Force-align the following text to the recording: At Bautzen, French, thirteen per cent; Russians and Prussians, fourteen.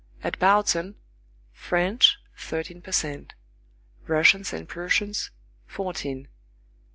At 0.23 0.39
Bautzen, 0.39 0.95
French, 1.51 2.17
thirteen 2.35 2.81
per 2.81 2.91
cent; 2.91 3.33
Russians 4.07 4.51
and 4.51 4.67
Prussians, 4.67 5.29
fourteen. 5.67 6.27